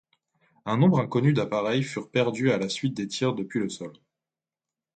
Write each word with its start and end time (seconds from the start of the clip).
Un 0.65 0.77
nombre 0.77 0.99
inconnu 0.99 1.31
d'appareils 1.31 1.83
furent 1.83 2.09
perdus 2.09 2.49
à 2.51 2.57
la 2.57 2.69
suite 2.69 2.97
de 2.97 3.03
tirs 3.05 3.33
depuis 3.35 3.59
le 3.59 3.69
sol. 3.69 3.93